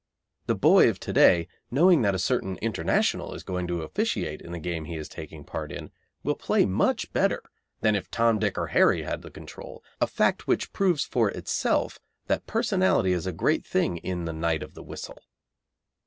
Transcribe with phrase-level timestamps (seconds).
[0.47, 4.51] The boy of to day, knowing that a certain International is going to officiate in
[4.51, 5.91] the game he is taking part in,
[6.23, 7.43] will play much better
[7.81, 11.99] than if Tom, Dick, or Harry had the control, a fact which proves for itself
[12.25, 15.19] that personality is a great thing in the "Knight of the Whistle."